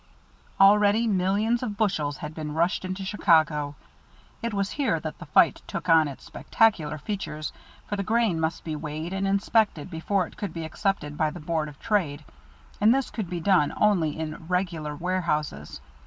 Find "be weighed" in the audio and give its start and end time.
8.63-9.13